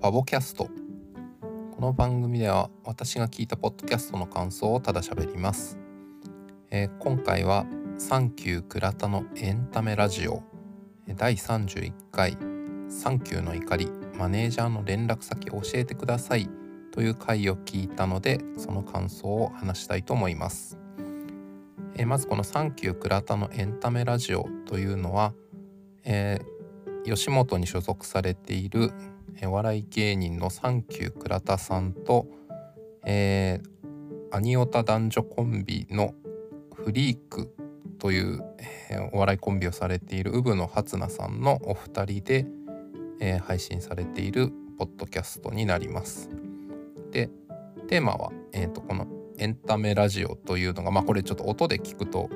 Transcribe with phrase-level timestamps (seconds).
[0.00, 5.78] ファボキャストこの番組では私が聞いたポッドキャストの感想をただ喋ります、
[6.70, 7.66] えー、今回は
[7.98, 10.42] サンキュー倉田のエンタメラジオ。
[11.16, 12.38] 第31回。
[12.88, 13.90] サンキューの怒り。
[14.18, 16.48] マネージャーの連絡先教えてください。
[16.92, 20.78] という回を聞いたのでその感想を話したいと思います、
[21.94, 25.34] えー、まずこのサンキュー倉田のエンタメラジオというのは、
[26.04, 26.60] えー
[27.04, 28.92] 吉本に所属されている
[29.44, 32.26] お笑い芸人のサンキュー倉田さんと、
[33.04, 36.14] えー、アニオタ男女コンビの
[36.74, 37.54] フリーク
[37.98, 38.42] という、
[38.90, 42.46] えー、お笑いコンビをされているウブの初菜さんのお二人で、
[43.20, 46.30] えー、配信されているポッドキャストになります。
[47.10, 47.28] で
[47.88, 49.06] テーマは、えーとこの
[49.40, 52.28] エンタメラジオというのがまあこれちょっと音で聞くと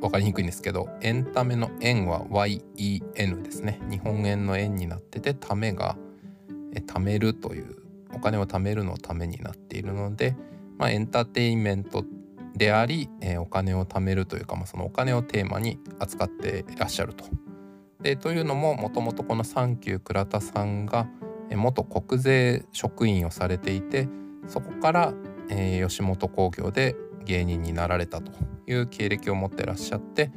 [0.00, 5.96] 分かりにくいんですけどエンタメの円は YEN ですね日本円の円になっててためが
[6.80, 7.76] 貯めるという
[8.14, 10.36] お金を貯めるのためになっているので、
[10.78, 12.04] まあ、エンターテインメント
[12.54, 13.08] であり、
[13.38, 17.24] お金を貯めるというか、まあ、そのお金をテーマに扱っていらっしゃると。
[18.00, 21.08] でというのももともとこのサンキュー倉田さんが
[21.50, 24.08] 元国税職員をされていて
[24.46, 25.14] そこから、
[25.48, 28.32] 吉本興業で芸人になられたと
[28.66, 30.30] いう経歴を持ってらっしゃって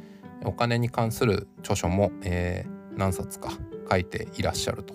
[0.44, 2.10] お金に関する著書も、
[2.96, 3.52] 何冊か
[3.90, 4.94] 書いていらっしゃると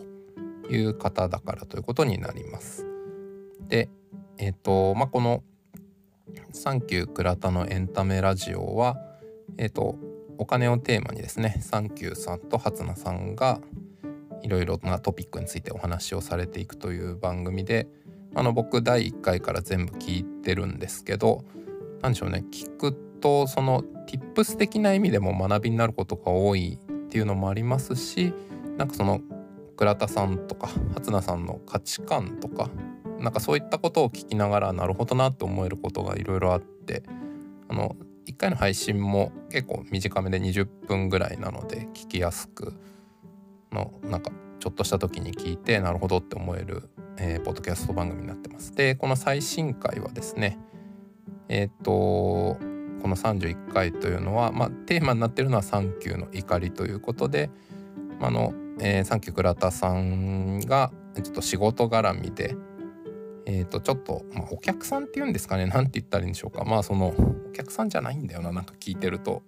[0.70, 2.86] いう方だからということになります。
[3.68, 3.90] で
[4.38, 5.44] えっ、ー、とまあこの
[6.52, 8.98] 「サンキュー倉田のエンタメラジオは」
[9.58, 9.96] え、ー、
[10.38, 13.62] お金をテーマにですねサンキューさんと初菜さんが
[14.42, 17.88] いろいろなトピックについてお話をされていくという番組で
[18.36, 21.44] あの僕第1回から全部聞いてるんですけど
[22.02, 28.34] 何でしょうね聞くとその tips 的な意味でも学びになることが多いっていうのもありますし
[28.78, 29.22] なんかその
[29.76, 32.70] 倉田さんとか初菜さんの価値観とか
[33.20, 37.04] なんかそういったことを聞きながらなるほどなって思えることがいろいろあって
[37.70, 37.96] あの
[38.28, 42.74] 1回の配信も結構短めで20分ぐらいなので聞きやすく
[43.72, 48.74] のなんかちょっとした時に聞いてなるほどって思える、えー、ポッドキャスト番組になってます。
[48.74, 50.58] でこの最新回はですね
[51.50, 52.58] えっ、と
[53.04, 57.50] この31回というのは、まあ、テーマになってるのは「サンキューの怒り」ということで、
[58.22, 62.56] あのえー、サンキュー倉田さんがちょっと仕事絡みで、
[63.46, 66.64] えー、とちょっと、まあ、お客さんっていうんですかね何て言ったらいいんでしょうか。
[66.64, 67.14] まあその
[67.50, 69.44] お客さんじゃないんだよななんか聞いてると。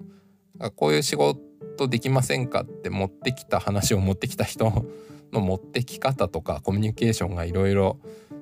[0.76, 4.86] こういう仕事できませんかって持ってきた話を持ってきた人
[5.34, 8.00] の持ってき方とかコミュニケーションがいろいろ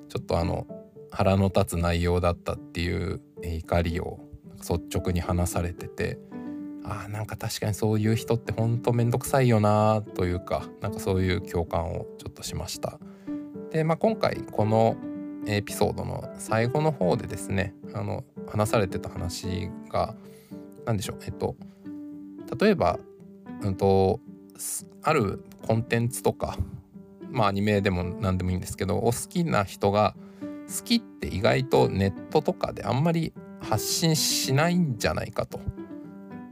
[0.10, 0.68] ちょっとあの
[1.10, 4.20] 腹の立つ内容だったっていう怒りを
[4.60, 6.20] 率直に話されてて。
[6.86, 13.00] あなんか確かにそういう人ってほんとめんどくさいよなというかなんかそういう共感をちょっとしました。
[13.72, 14.98] で、まあ、今回この
[15.46, 20.16] エピソードの最後の方でですねあの話されてた話が
[20.86, 21.56] 何でしょうえっと
[22.60, 23.00] 例えば、
[23.62, 24.20] うんと、
[25.02, 26.58] あるコンテンツとか
[27.32, 30.16] まあアニメでも何でもいいんですけどお好きな人が
[30.68, 35.60] 好きって意外とネットとかであんまり発信しないんじゃないかと。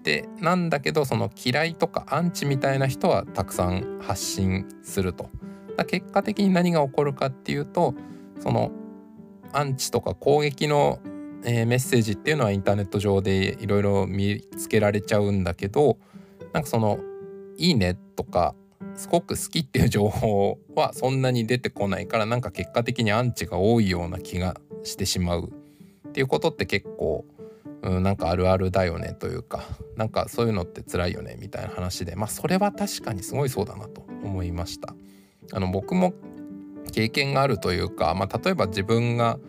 [0.04, 5.30] でなんだけどその嫌いとかアンチみたいな人はたくさん発信すると。
[5.88, 7.96] 結果的に何が起こるかっていうと
[8.40, 8.72] その
[9.52, 11.00] アンチとか攻撃の、
[11.44, 15.98] え、メッセージっていうのはインターネット上でいろいろ見つけられちゃうんだけど
[16.54, 17.00] なんかその
[17.58, 18.54] 「いいね」とか
[18.96, 25.52] すごく好きっていう情報はそんなに出てこないからなんか結果的にアンチが多いような気がしてしまう
[26.12, 27.26] っていうことって結構、
[27.84, 29.64] うん、なんかあるあるだよねというか
[29.96, 34.94] なんかそういうのって辛いよねみたいな話でまあそれは確かにすごいそうだなと思いました。
[35.54, 36.14] あの僕も
[36.92, 39.40] 経験があるというか、まあ、例えば自分が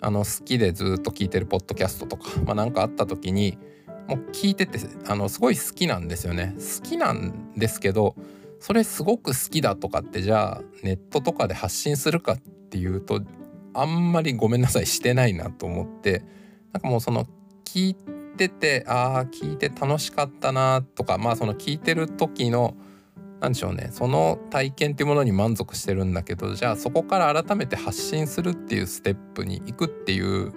[0.00, 3.58] あの好きでずっと聞いてるポッドキャストとか何、まあ、かあった時に
[4.08, 6.54] もう聞いててあのすごい好きなんですよね。
[6.58, 8.16] 好きなんですけど
[8.58, 13.22] それすごく好きだとかってじゃあネットとかで発信するかっていうと
[13.72, 16.24] あんまりごめんなさいしてないなと思って
[16.72, 17.26] なんかもうその
[17.72, 17.94] 聞い
[18.36, 22.74] ててああ聞いて楽しかったなとかまあその聞いてる時の
[23.38, 30.52] 何でしょうねその体験っていうものに満足してるんだけどじゃあそこから改めて発信するっていうステップに行くっていう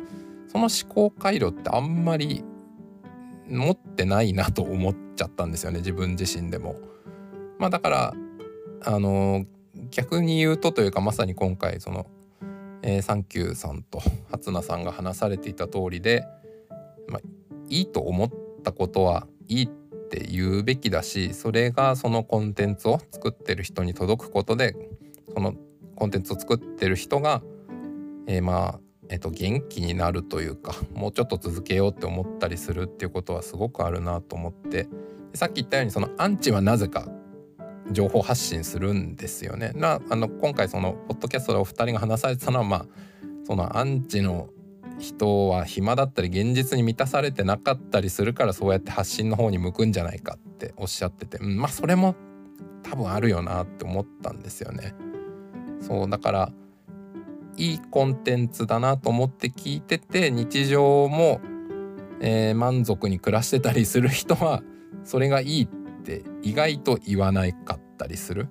[0.48, 2.44] その思考回路ってあんまり
[3.48, 6.76] 持ってないなと思っちゃったんですよね自分自身でも。
[7.60, 8.14] まあだから
[8.86, 9.46] あの
[9.92, 12.08] 逆に言うとというかまさに今回その、
[12.82, 14.02] えー、サンキューさんと
[14.32, 16.26] 初菜さんが話されていた通りで、
[17.08, 17.22] まあ、
[17.70, 18.30] いいと思っ
[18.64, 19.68] たことはいいっ
[20.10, 24.76] て言うべきだしそれがそのコンテンツを作ってる人に届くことで
[25.34, 25.56] その
[25.96, 27.42] コンテンツを作ってる人が、
[28.28, 28.80] えー、まあ
[29.10, 34.88] えっと、元気になるというかもうちょっと続けようって思ったりするっていうことはすごくあるなと思って
[35.36, 37.08] さっき言ったようにそのアンチはなぜか
[37.92, 39.72] 情報発信するんですよね。
[39.76, 42.86] なあの今回そのポッドキャストでお二人が話されてたのはまあ
[43.44, 44.50] そのアンチの
[45.04, 52.16] 人は暇だったり現実に満たされてなかったりするからそうやって発信の方に向くんじゃないかっておっしゃってて、うん、まあそれも
[52.82, 54.96] 多分あるよなって思ったんですよね。
[55.82, 56.52] そうだから
[57.58, 61.42] いいコンテンツだなと思って聞いてて日常も、
[62.22, 64.64] えー、満足に暮らしてたりする人は
[65.04, 68.48] それがいいって意外と言わないかったりする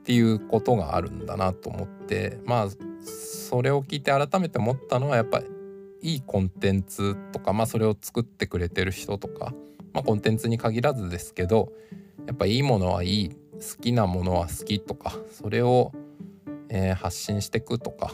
[0.00, 2.68] っていうことがあるんだなと思ってまあ
[3.52, 5.40] それを聞いて改めて思ったのはやっぱ
[6.00, 9.52] いいコンテンツとか、まあ、それを作ってくれてる人とか、
[9.92, 11.70] まあ、コンテンツに限らずですけど
[12.26, 13.36] やっぱいいものはいい好
[13.80, 15.92] きなものは好きとかそれを
[16.74, 18.12] えー、発信してくとか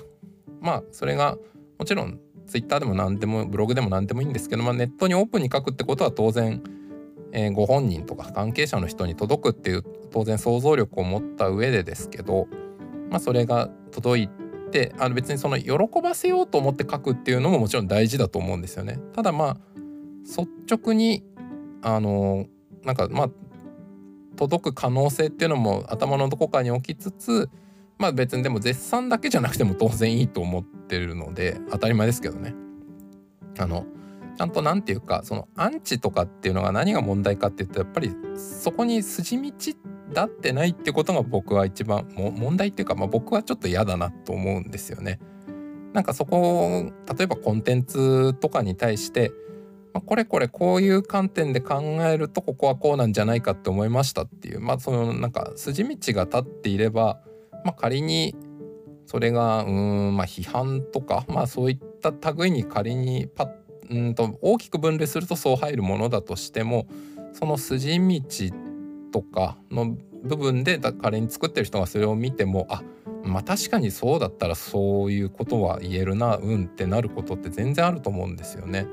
[0.60, 1.38] まあそれが
[1.78, 2.18] もちろん
[2.48, 6.62] Twitter でも何でもブログでも何でもいいんですけど、まあ、ネットにオープンに書くってことは当然、
[7.32, 12.48] えー、ご本人とか関係者の人に届くっていう当然想像力を持った上でですけど、
[13.10, 14.47] まあ、それが届いて
[14.98, 15.72] あの別にその喜
[16.02, 18.98] ばせようと思って書くっていうのももちろん大事だと思うんですよね。
[19.14, 19.56] ただまあ
[20.24, 21.24] 率直に
[21.82, 22.46] あの
[22.84, 23.30] なんかまあ
[24.36, 27.50] 届く可能性っていうのも頭のどこかに置きつつ
[27.98, 32.54] まあ別にでも絶賛だけじゃなくても当然いいと思ってるので当たり前ですけどね。
[33.58, 33.86] あの
[34.36, 39.52] ちゃんと何て言うかそのアンチとかっていうのが何が問題かっていうとやっぱりそこに筋道
[40.12, 45.20] だってないってことが僕は一番問題っていうか、まあ、僕はちょっと嫌だなと思うんですよね。
[45.92, 49.32] なんかそこ例えばコンテンツとかに対して、
[49.94, 57.20] まあ、これこれこういう観点で考えるとここはこうなんじゃないかって思いましたっていうまあそのなんか筋道が立っていれば
[57.64, 58.34] まあ、仮に
[59.06, 63.48] それがうんまあ批判とかまあそういった類に仮にパッ
[63.90, 66.86] うんと大きく分類するとそう入るものだとしても
[67.32, 68.67] その筋道って
[69.10, 72.82] とかの部分で仮に作ってる人がそれを見てもあ
[73.24, 78.86] まあ確かにそうだったらそういうことは言えるなうんってなることって全然あると思うんですよね。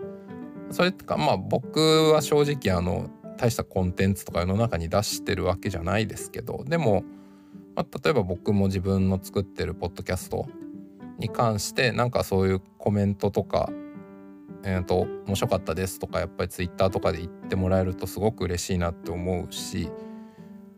[0.71, 7.03] それってかまあ僕は正直あの大したコンテンツとか世の中に出してるわけじゃないですけどでも
[7.75, 10.47] まあ、例えば僕も自分の作ってるポッドキャスト
[11.19, 13.69] に関してなんかそういうコメントとか
[14.67, 19.91] えーと、面白かったですとかやっぱりツイッターとかで言ってもらえるとすごく嬉しいなって思うし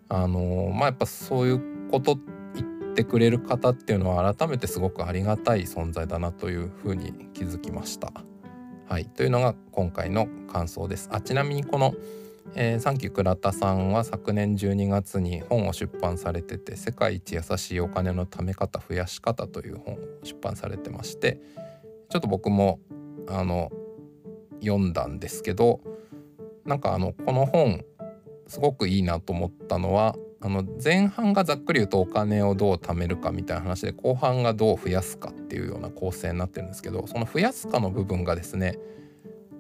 [0.10, 2.20] あの、まあやっぱそういうこと
[2.54, 8.12] 言ってくれる方っていうのは改めてすごくありがたい存在だなというふうに気づきました。
[8.90, 11.10] はい、というのが今回の感想です。
[11.12, 11.94] あちなみにこの
[12.56, 21.40] えー、サンキュー倉田さんは昨年12月に本を出版されてて「世界一優しいお金の貯め方増やし方」という本を出版されてまして
[22.10, 22.80] ちょっと僕も
[23.30, 23.72] あの
[24.62, 25.82] 読んだんですけど
[26.66, 27.84] なんかあのこの本
[28.48, 38.78] すごくいいなと思ったのはあの前半がざっくり言うとお金をどう貯めるかみたいな話で後半がどう増やすかっていうような構成になってるんですけどその増やすかの部分がですね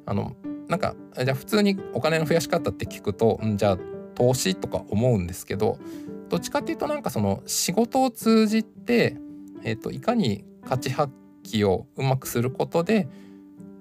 [0.05, 0.35] あの
[0.67, 3.77] なんかじゃあ普通にお金の増やし方って聞くとんじゃあ
[4.15, 5.77] 投資とか思うんですけど
[6.29, 9.17] どっちかっていうとなんかその仕事を通じて、
[9.63, 11.13] えーと、いかに価値発
[11.43, 13.07] 揮をうまくすることで、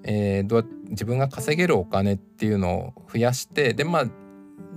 [0.09, 4.07] えー、どう自分が稼げるお金っていうのを増やしてでまあ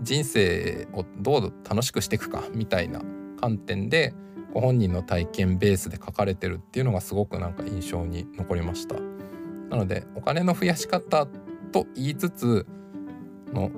[0.02, 3.02] 人生をどう楽しくしていくかみたいな
[3.40, 4.14] 観点で
[4.54, 8.96] ご本人の体験ベースで書かれてるっていうのがすごくなんか印象に残りました。
[9.70, 11.28] なのでお金の増やし方
[11.72, 12.66] と言いつつ
[13.54, 13.70] の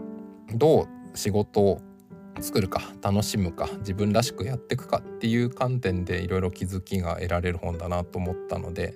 [0.53, 1.81] どう仕事を
[2.39, 8.95] 作るか楽しむか自分らしくやっていくかっていう観点でいろいろ気づきが得られる本だなと思ったので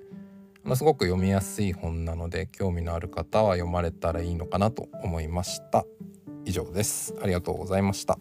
[0.76, 5.86] すごく読みやすい本なので興味のある方は読まれたらいいのかなと思いました。
[6.46, 7.14] 以上です。
[7.22, 8.18] ありがとうございました。